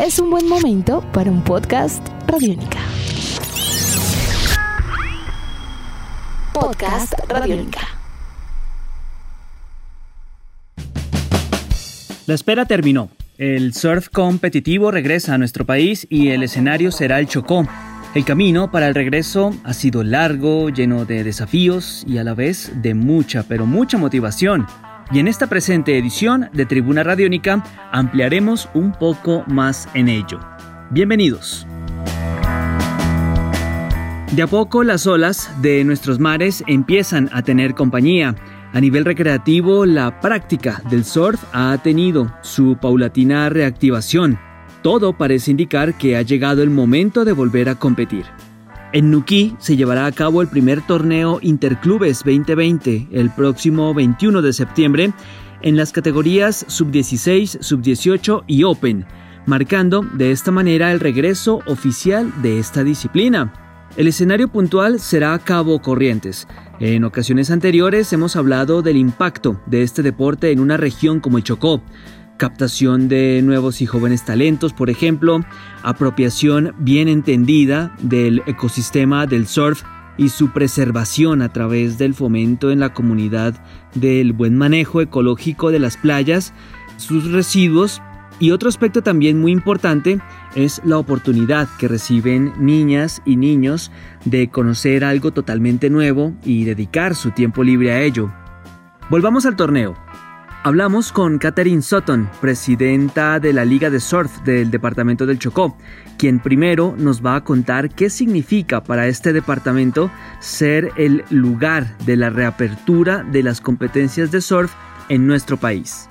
[0.00, 2.78] es un buen momento para un podcast Radiónica.
[6.54, 7.80] Podcast Radiónica.
[12.26, 13.10] La espera terminó.
[13.36, 17.66] El surf competitivo regresa a nuestro país y el escenario será el Chocó.
[18.14, 22.72] El camino para el regreso ha sido largo, lleno de desafíos y a la vez
[22.76, 24.66] de mucha, pero mucha motivación.
[25.12, 30.38] Y en esta presente edición de Tribuna Radiónica ampliaremos un poco más en ello.
[30.90, 31.66] Bienvenidos.
[34.30, 38.36] De a poco las olas de nuestros mares empiezan a tener compañía.
[38.72, 44.38] A nivel recreativo, la práctica del surf ha tenido su paulatina reactivación.
[44.80, 48.26] Todo parece indicar que ha llegado el momento de volver a competir.
[48.92, 54.52] En Nuquí se llevará a cabo el primer torneo Interclubes 2020 el próximo 21 de
[54.52, 55.12] septiembre
[55.62, 59.06] en las categorías Sub-16, Sub-18 y Open,
[59.46, 63.52] marcando de esta manera el regreso oficial de esta disciplina.
[63.96, 66.48] El escenario puntual será Cabo Corrientes.
[66.80, 71.44] En ocasiones anteriores hemos hablado del impacto de este deporte en una región como el
[71.44, 71.80] Chocó,
[72.40, 75.44] captación de nuevos y jóvenes talentos, por ejemplo,
[75.82, 79.82] apropiación bien entendida del ecosistema del surf
[80.16, 83.62] y su preservación a través del fomento en la comunidad
[83.94, 86.54] del buen manejo ecológico de las playas,
[86.96, 88.00] sus residuos
[88.38, 90.18] y otro aspecto también muy importante
[90.54, 93.92] es la oportunidad que reciben niñas y niños
[94.24, 98.32] de conocer algo totalmente nuevo y dedicar su tiempo libre a ello.
[99.10, 100.09] Volvamos al torneo.
[100.62, 105.74] Hablamos con Catherine Sutton, presidenta de la Liga de Surf del Departamento del Chocó,
[106.18, 112.16] quien primero nos va a contar qué significa para este departamento ser el lugar de
[112.16, 114.74] la reapertura de las competencias de surf
[115.08, 116.10] en nuestro país.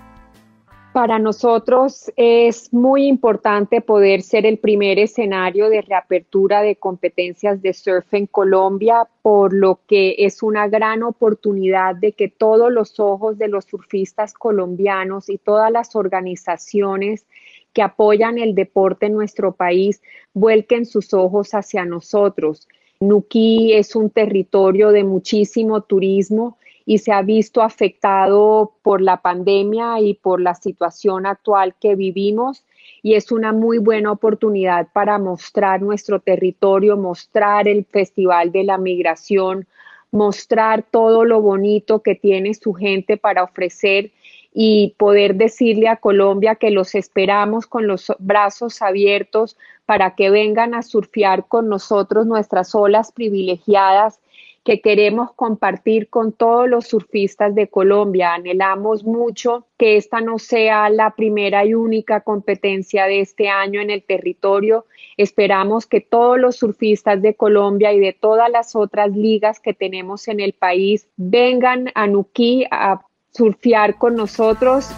[0.94, 7.74] Para nosotros es muy importante poder ser el primer escenario de reapertura de competencias de
[7.74, 13.38] surf en Colombia, por lo que es una gran oportunidad de que todos los ojos
[13.38, 17.28] de los surfistas colombianos y todas las organizaciones
[17.72, 20.02] que apoyan el deporte en nuestro país
[20.34, 22.68] vuelquen sus ojos hacia nosotros.
[23.00, 26.58] Nuquí es un territorio de muchísimo turismo
[26.90, 32.64] y se ha visto afectado por la pandemia y por la situación actual que vivimos
[33.04, 38.80] y es una muy buena oportunidad para mostrar nuestro territorio, mostrar el Festival de la
[38.80, 39.68] Migración,
[40.10, 44.10] mostrar todo lo bonito que tiene su gente para ofrecer
[44.52, 50.74] y poder decirle a Colombia que los esperamos con los brazos abiertos para que vengan
[50.74, 54.20] a surfear con nosotros nuestras olas privilegiadas
[54.64, 58.34] que queremos compartir con todos los surfistas de Colombia.
[58.34, 63.90] Anhelamos mucho que esta no sea la primera y única competencia de este año en
[63.90, 64.86] el territorio.
[65.18, 70.28] Esperamos que todos los surfistas de Colombia y de todas las otras ligas que tenemos
[70.28, 74.90] en el país vengan a Nuquí a surfear con nosotros.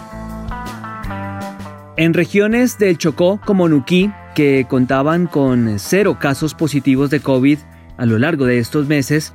[1.96, 7.58] En regiones del Chocó como Nuquí, que contaban con cero casos positivos de COVID
[7.98, 9.34] a lo largo de estos meses,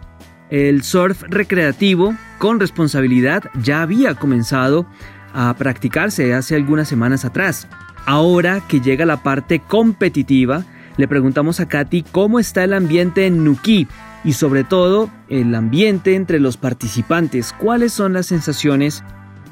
[0.50, 4.86] el surf recreativo con responsabilidad ya había comenzado
[5.34, 7.68] a practicarse hace algunas semanas atrás.
[8.06, 10.64] Ahora que llega la parte competitiva,
[10.96, 13.88] le preguntamos a Katy cómo está el ambiente en Nuki
[14.24, 19.04] y sobre todo el ambiente entre los participantes, cuáles son las sensaciones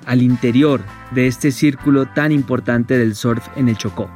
[0.06, 0.82] al interior
[1.12, 4.10] de este círculo tan importante del surf en el Chocó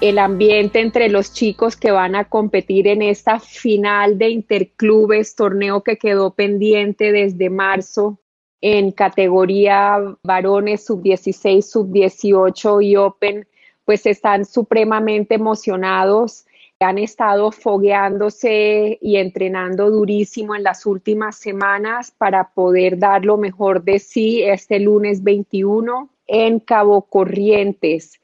[0.00, 5.82] el ambiente entre los chicos que van a competir en esta final de interclubes, torneo
[5.82, 8.20] que quedó pendiente desde marzo
[8.60, 13.48] en categoría varones sub-16, sub-18 y Open,
[13.84, 16.44] pues están supremamente emocionados.
[16.80, 23.82] Han estado fogueándose y entrenando durísimo en las últimas semanas para poder dar lo mejor
[23.82, 28.20] de sí este lunes 21 en Cabo Corrientes.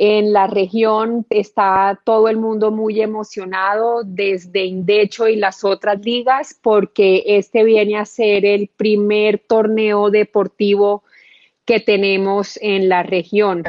[0.00, 6.56] En la región está todo el mundo muy emocionado desde Indecho y las otras ligas
[6.62, 11.02] porque este viene a ser el primer torneo deportivo
[11.64, 13.64] que tenemos en la región.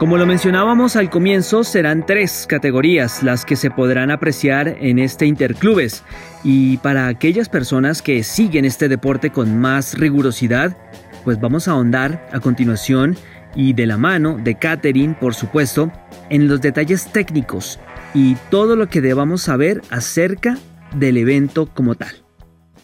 [0.00, 5.24] Como lo mencionábamos al comienzo, serán tres categorías las que se podrán apreciar en este
[5.26, 6.02] Interclubes.
[6.42, 10.76] Y para aquellas personas que siguen este deporte con más rigurosidad,
[11.24, 13.16] pues vamos a ahondar a continuación
[13.56, 15.90] y de la mano de Catherine, por supuesto,
[16.30, 17.80] en los detalles técnicos
[18.14, 20.58] y todo lo que debamos saber acerca
[20.94, 22.14] del evento como tal.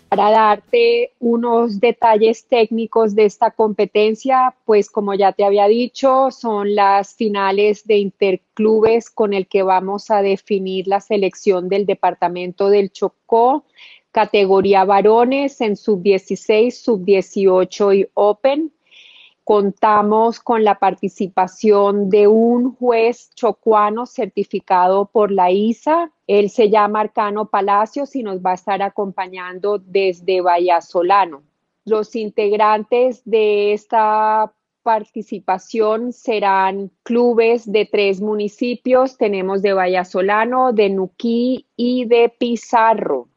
[0.09, 6.75] Para darte unos detalles técnicos de esta competencia, pues como ya te había dicho, son
[6.75, 12.93] las finales de interclubes con el que vamos a definir la selección del departamento del
[12.93, 13.65] Chocó,
[14.11, 18.71] categoría varones en sub 16, sub 18 y Open
[19.45, 26.11] contamos con la participación de un juez chocuano certificado por la ISA.
[26.27, 31.43] Él se llama Arcano Palacios y nos va a estar acompañando desde Vallasolano.
[31.85, 34.53] Los integrantes de esta
[34.83, 39.17] participación serán clubes de tres municipios.
[39.17, 43.29] Tenemos de Vallasolano, de Nuquí y de Pizarro.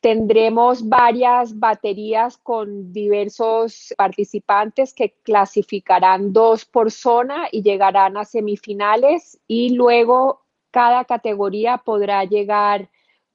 [0.00, 9.38] Tendremos varias baterías con diversos participantes que clasificarán dos por zona y llegarán a semifinales
[9.46, 12.88] y luego cada categoría podrá llegar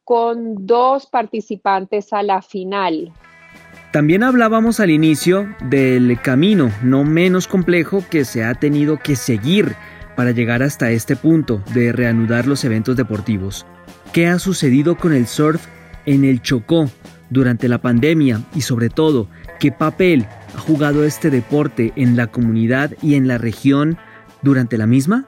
[0.04, 3.12] con dos participantes a la final.
[3.92, 9.76] También hablábamos al inicio del camino no menos complejo que se ha tenido que seguir
[10.16, 13.66] para llegar hasta este punto de reanudar los eventos deportivos.
[14.14, 15.68] ¿Qué ha sucedido con el surf
[16.06, 16.90] en el Chocó
[17.30, 19.28] durante la pandemia y sobre todo
[19.60, 20.26] qué papel
[20.56, 23.98] ha jugado este deporte en la comunidad y en la región
[24.42, 25.26] durante la misma?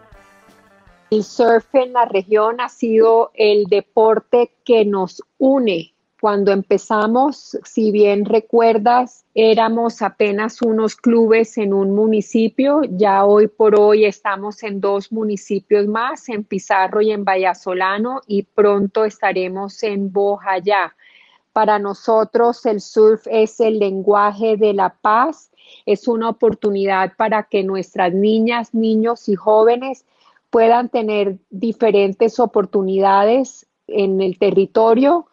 [1.09, 5.93] El surf en la región ha sido el deporte que nos une
[6.27, 13.79] cuando empezamos, si bien recuerdas, éramos apenas unos clubes en un municipio, ya hoy por
[13.79, 20.11] hoy estamos en dos municipios más, en Pizarro y en Vallasolano, y pronto estaremos en
[20.11, 20.97] Bojayá.
[21.53, 25.49] Para nosotros el surf es el lenguaje de la paz,
[25.85, 30.03] es una oportunidad para que nuestras niñas, niños y jóvenes
[30.49, 35.25] puedan tener diferentes oportunidades en el territorio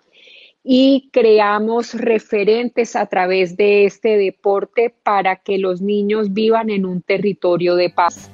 [0.64, 7.02] y creamos referentes a través de este deporte para que los niños vivan en un
[7.02, 8.31] territorio de paz.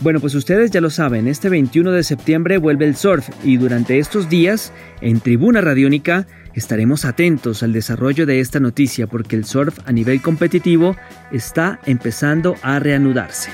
[0.00, 3.98] Bueno, pues ustedes ya lo saben, este 21 de septiembre vuelve el surf y durante
[3.98, 9.80] estos días en Tribuna Radiónica estaremos atentos al desarrollo de esta noticia porque el surf
[9.86, 10.94] a nivel competitivo
[11.32, 13.50] está empezando a reanudarse.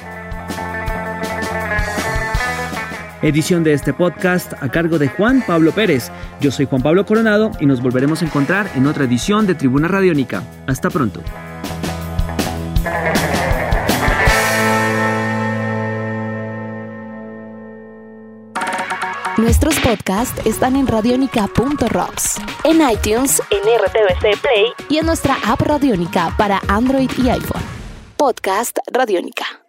[3.24, 6.10] Edición de este podcast a cargo de Juan Pablo Pérez.
[6.42, 9.88] Yo soy Juan Pablo Coronado y nos volveremos a encontrar en otra edición de Tribuna
[9.88, 10.42] Radiónica.
[10.66, 11.22] Hasta pronto.
[19.38, 26.34] Nuestros podcasts están en radionica.rocks, en iTunes, en RTVC Play y en nuestra app Radionica
[26.36, 27.62] para Android y iPhone.
[28.18, 29.63] Podcast Radionica.